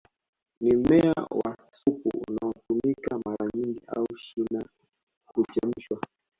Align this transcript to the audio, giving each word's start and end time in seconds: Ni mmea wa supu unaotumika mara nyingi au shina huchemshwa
Ni 0.61 0.75
mmea 0.75 1.13
wa 1.39 1.57
supu 1.71 2.09
unaotumika 2.27 3.19
mara 3.25 3.49
nyingi 3.55 3.81
au 3.87 4.05
shina 4.17 4.63
huchemshwa 5.25 5.99